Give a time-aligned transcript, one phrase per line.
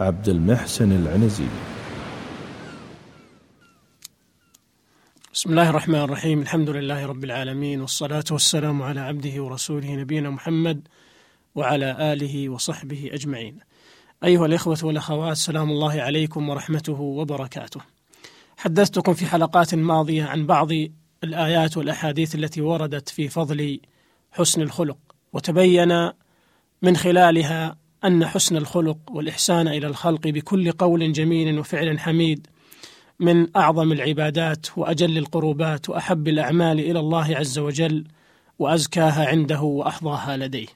[0.00, 1.46] عبد المحسن العنزي.
[5.32, 6.40] بسم الله الرحمن الرحيم.
[6.42, 10.88] الحمد لله رب العالمين والصلاة والسلام على عبده ورسوله نبينا محمد
[11.54, 13.58] وعلى آله وصحبه أجمعين.
[14.24, 17.80] أيها الإخوة والأخوات سلام الله عليكم ورحمته وبركاته.
[18.56, 20.68] حدثتكم في حلقات ماضية عن بعض
[21.24, 23.80] الآيات والأحاديث التي وردت في فضل
[24.32, 24.98] حسن الخلق
[25.32, 26.10] وتبين
[26.82, 32.46] من خلالها أن حسن الخلق والإحسان إلى الخلق بكل قول جميل وفعل حميد
[33.20, 38.04] من أعظم العبادات وأجل القربات وأحب الأعمال إلى الله عز وجل
[38.58, 40.66] وأزكاها عنده وأحظاها لديه.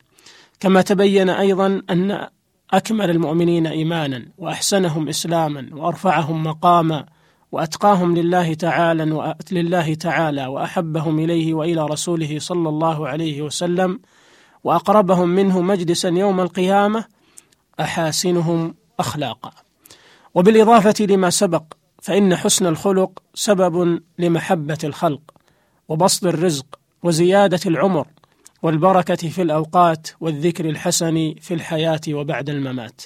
[0.60, 2.28] كما تبين أيضا أن
[2.70, 7.06] أكمل المؤمنين ايمانا وأحسنهم اسلاما وأرفعهم مقاما
[7.52, 14.00] وأتقاهم لله تعالى لله تعالى وأحبهم إليه وإلى رسوله صلى الله عليه وسلم
[14.64, 17.04] وأقربهم منه مجلسا يوم القيامة
[17.80, 19.50] أحاسنهم أخلاقا.
[20.34, 21.62] وبالإضافة لما سبق
[22.02, 25.20] فإن حسن الخلق سبب لمحبة الخلق
[25.88, 28.06] وبسط الرزق وزيادة العمر
[28.62, 33.02] والبركة في الأوقات والذكر الحسن في الحياة وبعد الممات.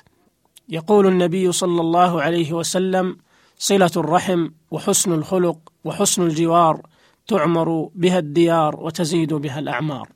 [0.68, 3.16] يقول النبي صلى الله عليه وسلم:
[3.58, 6.80] صلة الرحم وحسن الخلق وحسن الجوار
[7.26, 10.08] تعمر بها الديار وتزيد بها الأعمار.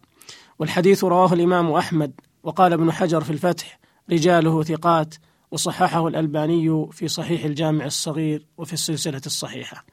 [0.58, 3.78] والحديث رواه الإمام أحمد وقال ابن حجر في الفتح:
[4.12, 5.14] رجاله ثقات
[5.50, 9.84] وصححه الألباني في صحيح الجامع الصغير وفي السلسلة الصحيحة.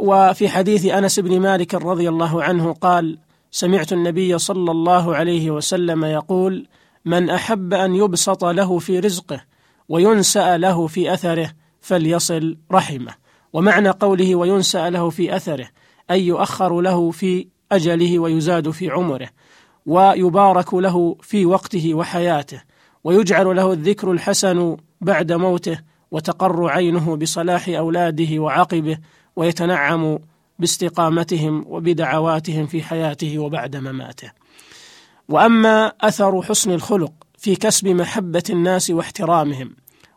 [0.00, 3.18] وفي حديث أنس بن مالك رضي الله عنه قال
[3.50, 6.66] سمعت النبي صلى الله عليه وسلم يقول
[7.04, 9.44] من أحب أن يبسط له في رزقه
[9.88, 11.50] وينسأ له في أثره
[11.80, 13.14] فليصل رحمه
[13.52, 15.68] ومعنى قوله وينسأ له في أثره
[16.10, 19.28] أي يؤخر له في أجله ويزاد في عمره
[19.86, 22.62] ويبارك له في وقته وحياته.
[23.04, 25.78] ويجعل له الذكر الحسن بعد موته
[26.10, 28.98] وتقر عينه بصلاح أولاده وعقبه
[29.36, 30.18] ويتنعم
[30.58, 34.30] باستقامتهم وبدعواتهم في حياته وبعد مماته.
[35.28, 39.70] وأما أثر حسن الخلق في كسب محبة الناس واحترامهم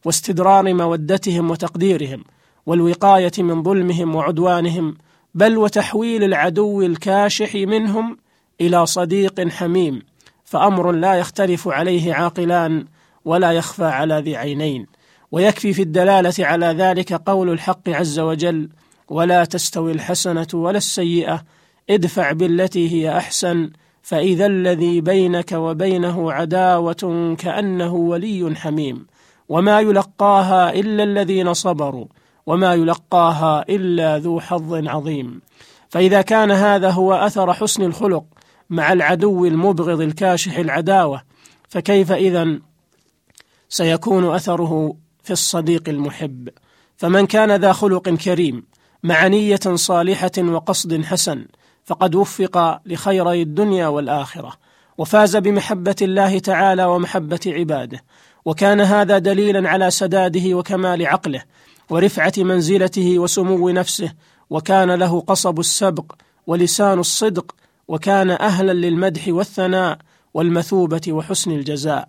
[0.06, 2.24] واستدرار مودتهم وتقديرهم
[2.66, 4.98] والوقاية من ظلمهم وعدوانهم
[5.36, 8.18] بل وتحويل العدو الكاشح منهم
[8.62, 10.02] إلى صديق حميم
[10.46, 12.86] فأمر لا يختلف عليه عاقلان
[13.26, 14.88] ولا يخفى على ذي عينين
[15.32, 18.70] ويكفي في الدلالة على ذلك قول الحق عز وجل
[19.10, 21.44] ولا تستوي الحسنة ولا السيئة
[21.90, 23.70] ادفع بالتي هي أحسن
[24.02, 29.06] فإذا الذي بينك وبينه عداوة كأنه ولي حميم
[29.50, 32.06] وما يلقاها إلا الذين صبروا
[32.46, 35.42] وما يلقاها إلا ذو حظ عظيم
[35.90, 38.24] فإذا كان هذا هو أثر حسن الخلق
[38.70, 41.22] مع العدو المبغض الكاشح العداوة
[41.70, 42.60] فكيف إذا
[43.70, 46.50] سيكون أثره في الصديق المحب؟
[46.98, 48.64] فمن كان ذا خلق كريم
[49.04, 51.46] مع نية صالحة وقصد حسن
[51.86, 54.54] فقد وفق لخيري الدنيا والآخرة
[54.98, 58.04] وفاز بمحبة الله تعالى ومحبة عباده
[58.46, 61.44] وكان هذا دليلا على سداده وكمال عقله
[61.90, 64.14] ورفعة منزلته وسمو نفسه
[64.50, 66.12] وكان له قصب السبق
[66.48, 67.56] ولسان الصدق
[67.88, 69.98] وكان أهلا للمدح والثناء
[70.34, 72.08] والمثوبة وحسن الجزاء.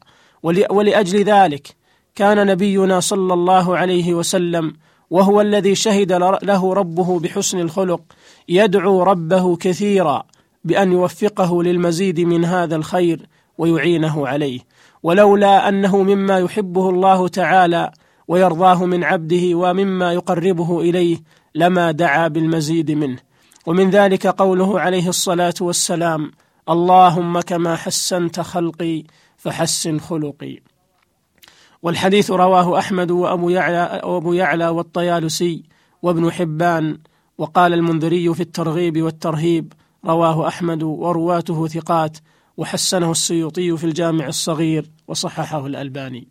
[0.71, 1.77] ولأجل ذلك
[2.15, 4.73] كان نبينا صلى الله عليه وسلم
[5.11, 8.01] وهو الذي شهد له ربه بحسن الخلق
[8.49, 10.25] يدعو ربه كثيرا
[10.65, 13.27] بأن يوفقه للمزيد من هذا الخير
[13.59, 14.61] ويعينه عليه.
[15.03, 17.91] ولولا أنه مما يحبه الله تعالى
[18.29, 21.19] ويرضاه من عبده ومما يقربه إليه
[21.55, 23.19] لما دعا بالمزيد منه.
[23.67, 26.31] ومن ذلك قوله عليه الصلاة والسلام
[26.69, 29.03] اللهم كما حسنت خلقي
[29.37, 30.59] فحسن خلقي.
[31.83, 35.63] والحديث رواه أحمد وأبو يعلى وأبو يعلى والطيالسي
[36.03, 36.99] وابن حبان
[37.39, 39.73] وقال المنذري في الترغيب والترهيب
[40.05, 42.19] رواه أحمد ورواته ثقات
[42.57, 46.29] وحسنه السيوطي في الجامع الصغير وصححه الألباني.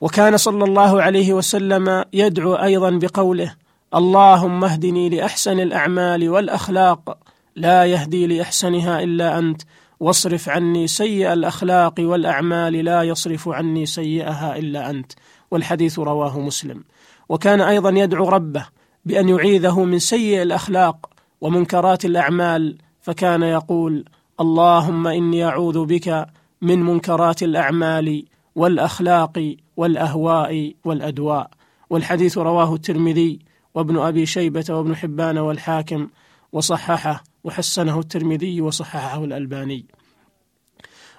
[0.00, 3.54] وكان صلى الله عليه وسلم يدعو أيضا بقوله
[3.94, 7.18] اللهم اهدني لأحسن الأعمال والأخلاق
[7.56, 9.62] لا يهدي لأحسنها إلا أنت
[10.00, 15.12] واصرف عني سيء الأخلاق والأعمال لا يصرف عني سيئها إلا أنت.
[15.50, 16.84] والحديث رواه مسلم.
[17.28, 18.66] وكان أيضا يدعو ربه
[19.04, 21.10] بأن يعيذه من سيء الأخلاق
[21.40, 24.04] ومنكرات الأعمال فكان يقول
[24.40, 26.26] اللهم إني أعوذ بك
[26.62, 31.50] من منكرات الأعمال والأخلاق والأهواء والأدواء.
[31.90, 33.38] والحديث رواه الترمذي
[33.74, 36.08] وابن أبي شيبة وابن حبان والحاكم
[36.52, 39.86] وصححه وحسنه الترمذي وصححه الألباني.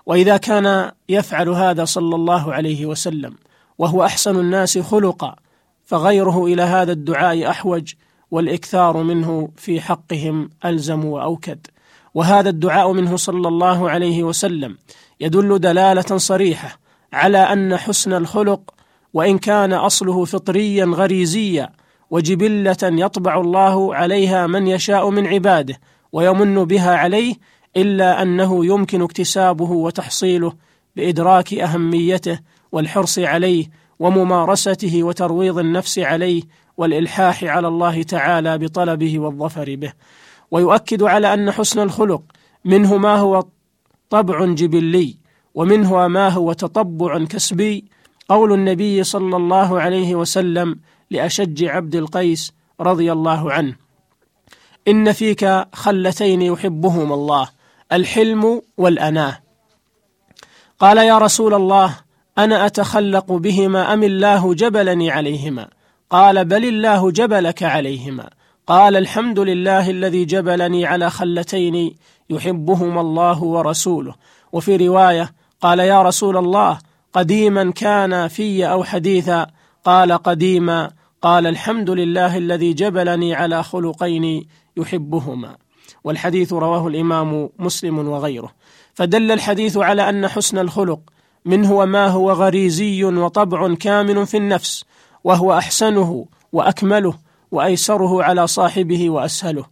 [0.05, 3.35] وإذا كان يفعل هذا صلى الله عليه وسلم
[3.77, 5.35] وهو أحسن الناس خلقا
[5.85, 7.93] فغيره إلى هذا الدعاء أحوج
[8.31, 11.67] والإكثار منه في حقهم ألزم وأوكد.
[12.13, 14.77] وهذا الدعاء منه صلى الله عليه وسلم
[15.19, 16.79] يدل دلالة صريحة
[17.13, 18.73] على أن حسن الخلق
[19.13, 21.69] وإن كان أصله فطريا غريزيا
[22.09, 25.79] وجبلة يطبع الله عليها من يشاء من عباده
[26.11, 27.35] ويمن بها عليه
[27.77, 30.53] إلا أنه يمكن اكتسابه وتحصيله
[30.95, 32.39] بإدراك أهميته
[32.71, 33.65] والحرص عليه
[33.99, 36.43] وممارسته وترويض النفس عليه
[36.77, 39.93] والإلحاح على الله تعالى بطلبه والظفر به.
[40.51, 42.21] ويؤكد على أن حسن الخلق
[42.65, 43.43] منه ما هو
[44.09, 45.15] طبع جبلي
[45.55, 47.85] ومنه ما هو تطبع كسبي.
[48.29, 50.79] قول النبي صلى الله عليه وسلم
[51.11, 53.75] لأشج عبد القيس رضي الله عنه.
[54.87, 57.49] إن فيك خلتين يحبهما الله
[57.91, 59.39] الحلم والأناة.
[60.79, 61.95] قال يا رسول الله
[62.37, 65.67] أنا أتخلق بهما أم الله جبلني عليهما؟
[66.09, 68.29] قال بل الله جبلك عليهما.
[68.67, 71.95] قال الحمد لله الذي جبلني على خلتين
[72.29, 74.15] يحبهما الله ورسوله.
[74.51, 76.79] وفي رواية قال يا رسول الله
[77.13, 79.47] قديما كان في أو حديثا
[79.85, 80.91] قال قديما
[81.21, 84.45] قال الحمد لله الذي جبلني على خلقين
[84.77, 85.57] يحبهما.
[86.03, 88.51] والحديث رواه الإمام مسلم وغيره.
[88.93, 90.99] فدل الحديث على أن حسن الخلق
[91.45, 94.85] منه وما هو غريزي وطبع كامن في النفس
[95.23, 97.13] وهو أحسنه وأكمله
[97.51, 99.65] وأيسره على صاحبه وأسهله.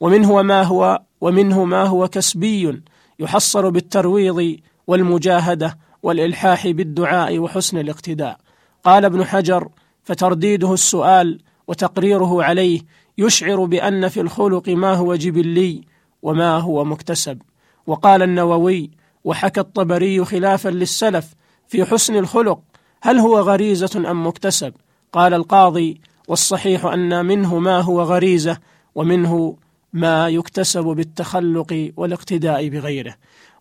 [0.00, 2.82] ومنه وما هو ومنه ما هو كسبي
[3.18, 4.56] يحصل بالترويض
[4.86, 8.47] والمجاهدة والإلحاح بالدعاء وحسن الاقتداء.
[8.88, 9.68] قال ابن حجر
[10.04, 12.80] فترديده السؤال وتقريره عليه
[13.18, 15.80] يشعر بأن في الخلق ما هو جبلي
[16.22, 17.42] وما هو مكتسب.
[17.86, 18.90] وقال النووي
[19.24, 21.34] وحكى الطبري خلافا للسلف
[21.68, 22.60] في حسن الخلق
[23.02, 24.74] هل هو غريزة أم مكتسب؟
[25.12, 28.58] قال القاضي والصحيح أن منه ما هو غريزة
[28.94, 29.56] ومنه
[29.92, 33.14] ما يكتسب بالتخلق والاقتداء بغيره.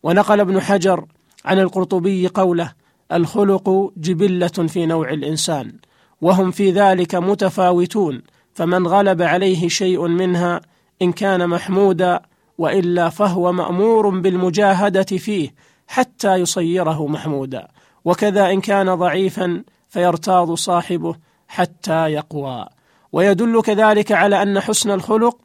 [0.04, 1.06] ونقل ابن حجر
[1.46, 2.74] عن القرطبي قوله
[3.12, 5.74] الخلق جبلة في نوع الإنسان
[6.22, 8.22] وهم في ذلك متفاوتون
[8.54, 10.62] فمن غلب عليه شيء منها
[11.02, 12.22] إن كان محمودا
[12.58, 15.54] وإلا فهو مأمور بالمجاهدة فيه
[15.88, 17.68] حتى يصيره محمودا
[18.06, 21.16] وكذا إن كان ضعيفا فيرتاض صاحبه
[21.48, 22.66] حتى يقوى.
[23.12, 25.38] ويدل كذلك على أن حسن الخلق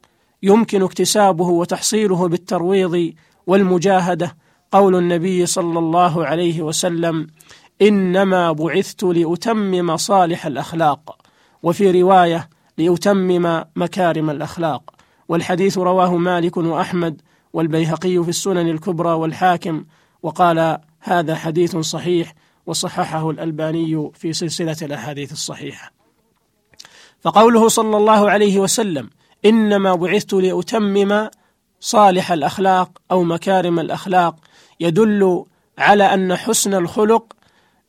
[0.42, 3.12] يمكن اكتسابه وتحصيله بالترويض
[3.46, 4.36] والمجاهدة
[4.72, 7.26] قول النبي صلى الله عليه وسلم
[7.82, 11.16] إنما بعثت لأتمم صالح الأخلاق
[11.62, 12.48] وفي رواية
[12.78, 14.90] لأتمم مكارم الأخلاق.
[15.28, 19.84] والحديث رواه مالك وأحمد والبيهقي في السنن الكبرى والحاكم
[20.22, 22.34] وقال هذا حديث صحيح
[22.66, 25.92] وصححه الألباني في سلسلة الأحاديث الصحيحة.
[27.20, 29.10] فقوله صلى الله عليه وسلم
[29.44, 31.28] إنما بعثت لأتمم
[31.80, 34.36] صالح الأخلاق أو مكارم الأخلاق
[34.80, 35.44] يدل
[35.78, 37.32] على أن حسن الخلق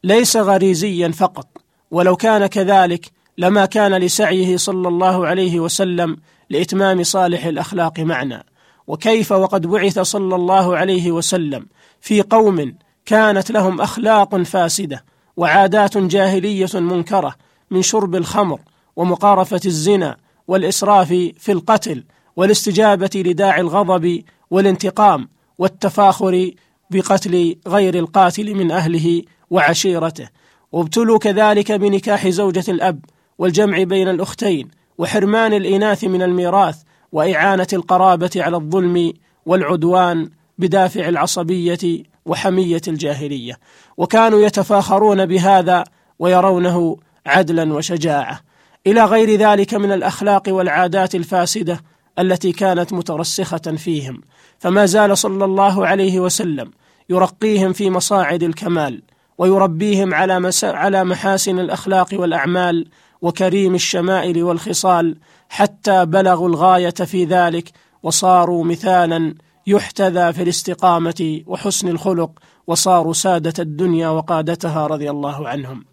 [0.04, 1.48] ليس غريزيا فقط
[1.92, 6.18] ولو كان كذلك لما كان لسعيه صلى الله عليه وسلم
[6.50, 8.46] لإتمام صالح الأخلاق معنى
[8.88, 11.66] وكيف وقد بعث صلى الله عليه وسلم
[12.02, 15.06] في قوم كانت لهم أخلاق فاسدة
[15.38, 17.36] وعادات جاهلية منكرة
[17.72, 18.60] من شرب الخمر
[18.96, 20.18] ومقارفة الزنا
[20.48, 21.08] والإسراف
[21.38, 22.04] في القتل
[22.36, 26.52] والاستجابة لداعي الغضب والانتقام والتفاخر
[26.90, 29.22] بقتل غير القاتل من أهله
[29.54, 30.30] وعشيرته.
[30.72, 33.06] وابتلوا كذلك بنكاح زوجة الأب
[33.38, 34.68] والجمع بين الأختين
[34.98, 36.82] وحرمان الإناث من الميراث
[37.12, 39.14] وإعانة القرابة على الظلم
[39.46, 43.60] والعدوان بدافع العصبية وحمية الجاهلية.
[43.98, 45.84] وكانوا يتفاخرون بهذا
[46.20, 48.40] ويرونه عدلا وشجاعة.
[48.88, 51.82] إلى غير ذلك من الأخلاق والعادات الفاسدة
[52.20, 54.22] التي كانت مترسخة فيهم.
[54.60, 56.72] فما زال صلى الله عليه وسلم
[57.10, 59.02] يرقيهم في مصاعد الكمال
[59.38, 60.64] ويربيهم على مس...
[60.64, 62.88] على محاسن الأخلاق والأعمال
[63.22, 65.18] وكريم الشمائل والخصال
[65.50, 67.72] حتى بلغوا الغاية في ذلك
[68.04, 69.36] وصاروا مثالا
[69.68, 72.32] يحتذى في الاستقامة وحسن الخلق
[72.68, 75.86] وصاروا سادة الدنيا وقادتها رضي الله عنهم.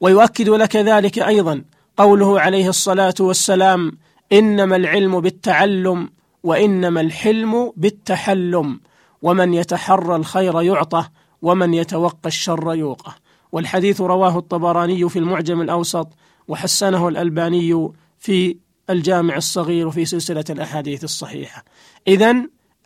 [0.00, 1.64] ويؤكد لك ذلك أيضا
[1.96, 3.92] قوله عليه الصلاة والسلام
[4.32, 6.08] إنما العلم بالتعلم
[6.42, 8.80] وإنما الحلم بالتحلم
[9.22, 11.04] ومن يتحرى الخير يعطى
[11.44, 13.14] ومن يتوقى الشر يوقى
[13.52, 16.08] والحديث رواه الطبراني في المعجم الأوسط
[16.48, 18.56] وحسنه الألباني في
[18.90, 21.64] الجامع الصغير وفي سلسلة الأحاديث الصحيحة.
[22.08, 22.36] اذا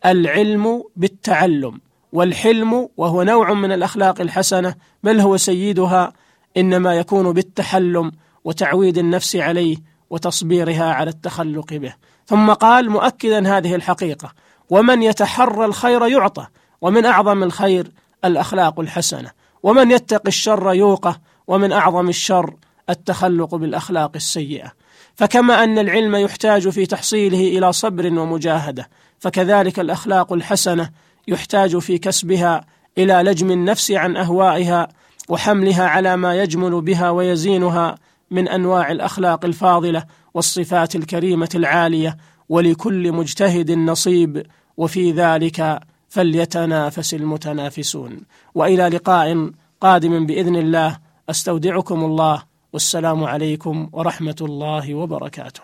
[0.05, 1.81] العلم بالتعلم
[2.13, 6.13] والحلم وهو نوع من الأخلاق الحسنة بل هو سيدها
[6.57, 8.11] إنما يكون بالتحلم
[8.43, 9.77] وتعويد النفس عليه
[10.09, 11.93] وتصبيرها على التخلق به.
[12.25, 14.33] ثم قال مؤكدا هذه الحقيقة
[14.69, 16.47] ومن يتحرى الخير يعطى
[16.81, 17.91] ومن أعظم الخير
[18.25, 19.31] الأخلاق الحسنة.
[19.63, 22.53] ومن يتق الشر يوقه ومن أعظم الشر
[22.89, 24.71] التخلق بالأخلاق السيئة.
[25.15, 30.89] فكما أن العلم يحتاج في تحصيله إلى صبر ومجاهدة فكذلك الأخلاق الحسنة
[31.27, 32.65] يحتاج في كسبها
[32.97, 34.87] إلى لجم النفس عن أهوائها
[35.29, 37.95] وحملها على ما يجمل بها ويزينها
[38.31, 42.17] من أنواع الأخلاق الفاضلة والصفات الكريمة العالية
[42.49, 44.45] ولكل مجتهد نصيب.
[44.77, 45.79] وفي ذلك
[46.09, 48.21] فليتنافس المتنافسون.
[48.55, 49.51] وإلى لقاء
[49.81, 50.97] قادم بإذن الله.
[51.29, 52.43] أستودعكم الله.
[52.73, 55.61] والسلام عليكم ورحمة الله وبركاته.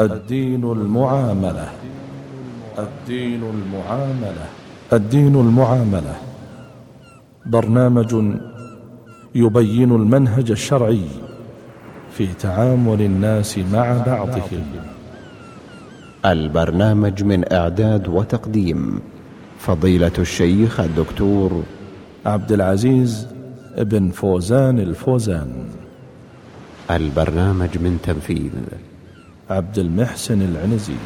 [0.00, 1.68] الدين المعاملة.
[2.78, 4.46] الدين المعاملة.
[4.92, 6.16] الدين المعاملة.
[7.46, 8.12] برنامج
[9.34, 11.08] يبين المنهج الشرعي
[12.12, 14.97] في تعامل الناس مع بعضهم.
[16.28, 19.00] البرنامج من إعداد وتقديم
[19.58, 21.62] فضيلة الشيخ الدكتور
[22.26, 23.26] عبد العزيز
[23.78, 25.64] بن فوزان الفوزان.
[26.90, 28.50] البرنامج من تنفيذ
[29.50, 31.00] عبد المحسن العنزي.